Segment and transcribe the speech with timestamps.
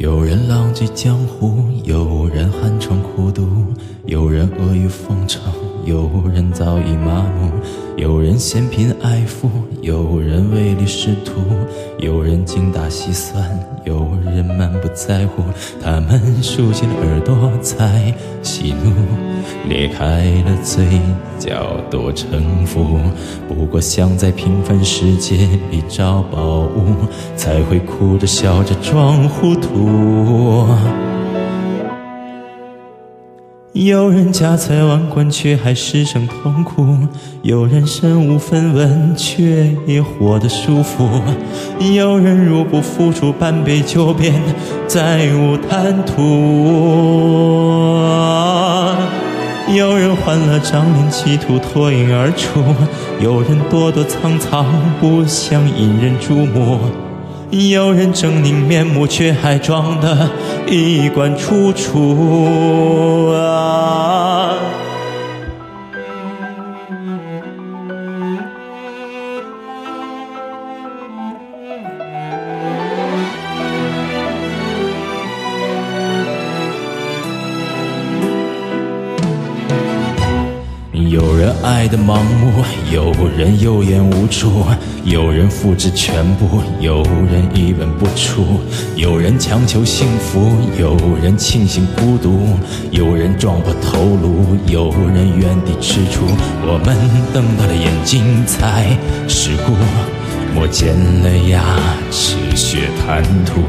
[0.00, 3.46] 有人浪迹江湖，有人寒窗苦读，
[4.06, 5.42] 有人阿谀奉承，
[5.84, 7.50] 有人早已麻木，
[7.96, 9.50] 有人嫌贫爱富，
[9.82, 11.42] 有人唯利是图，
[11.98, 13.46] 有人精打细算，
[13.84, 15.42] 有人满不在乎。
[15.82, 18.90] 他们竖起了耳朵在喜怒，
[19.68, 20.98] 裂开了嘴
[21.38, 22.98] 角多城府。
[23.46, 25.36] 不过想在平凡世界
[25.70, 26.94] 里找宝物，
[27.36, 29.89] 才会哭着笑着装糊涂。
[33.72, 37.08] 有人家财万贯，却还失声痛哭；
[37.42, 41.08] 有人身无分文，却也活得舒服；
[41.94, 44.34] 有人入不敷出，半杯酒便
[44.86, 46.20] 再无贪图；
[49.74, 52.60] 有人换了张脸，企图脱颖而出；
[53.18, 54.66] 有人躲躲藏藏，
[55.00, 56.80] 不想引人注目。
[57.50, 60.30] 有人狰狞面目，却还装得
[60.68, 64.54] 衣冠楚楚啊！
[81.10, 84.64] 有人爱的盲目，有人有眼无珠，
[85.02, 88.60] 有人复制全部，有人一文不出，
[88.94, 92.56] 有人强求幸福，有人庆幸孤独，
[92.92, 96.20] 有人撞破头颅，有人原地踟蹰。
[96.62, 96.96] 我们
[97.34, 99.74] 瞪大了眼睛才是故，
[100.70, 101.62] 见了牙
[102.10, 103.60] 齿学贪图。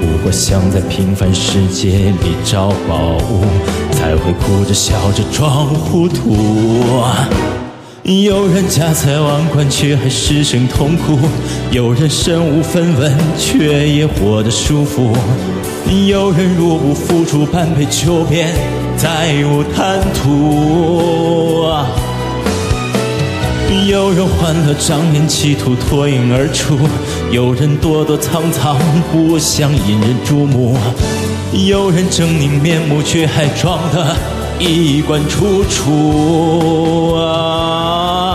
[0.00, 3.44] 不过想在平凡世界里找宝物，
[3.92, 6.36] 才会哭着笑着装糊涂。
[8.02, 11.16] 有人家财万贯，却还失声痛哭；
[11.70, 15.12] 有人身无分文，却也活得舒服；
[16.08, 18.48] 有人入不敷出，半杯酒便
[18.96, 21.68] 再无贪图。
[23.88, 26.76] 有人欢乐张脸，企图脱颖而出；
[27.30, 28.76] 有人躲躲藏藏，
[29.10, 30.76] 不想引人注目；
[31.66, 34.14] 有人狰狞面目，却还装得
[34.58, 38.29] 衣冠楚楚啊！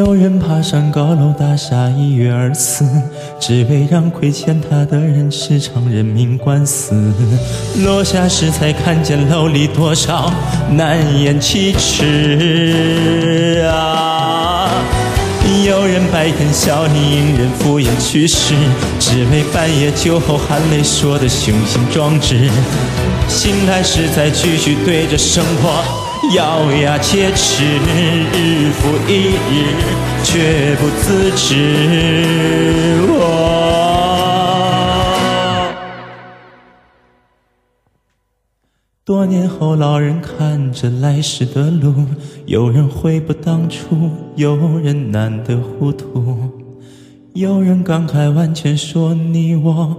[0.00, 2.86] 有人爬上高楼大厦一跃而死，
[3.38, 7.12] 只为让亏欠他的人吃场人命官司。
[7.84, 10.32] 落下时才看见楼里多少
[10.70, 14.70] 难言启齿啊！
[15.68, 18.54] 有人白天笑你，隐忍敷衍去世，
[18.98, 22.48] 只为半夜酒后含泪说的雄心壮志。
[23.28, 26.09] 醒来时再继续对着生活。
[26.28, 29.74] 咬牙切齿，日复一日，
[30.22, 31.48] 却不自知。
[39.02, 41.94] 多年后，老人看着来时的路，
[42.44, 46.36] 有人悔不当初，有人难得糊涂，
[47.32, 49.96] 有人感慨万千，说你我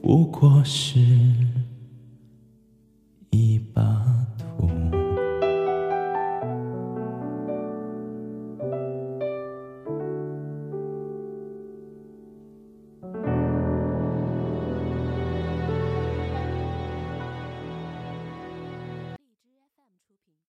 [0.00, 1.00] 不过是。